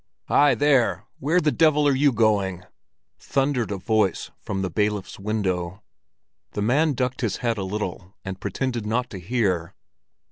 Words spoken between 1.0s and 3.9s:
Where the devil are you going?" thundered a